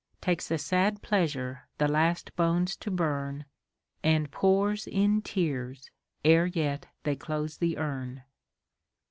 Takes 0.19 0.49
a 0.49 0.57
sad 0.57 1.03
pleasure 1.03 1.67
the 1.77 1.87
last 1.87 2.35
bones 2.35 2.75
to 2.77 2.89
burn, 2.89 3.45
And 4.01 4.31
pours 4.31 4.87
in 4.87 5.21
tears 5.21 5.91
ere 6.25 6.47
yet 6.47 6.87
they 7.03 7.15
close 7.15 7.57
the 7.57 7.77
urn. 7.77 8.23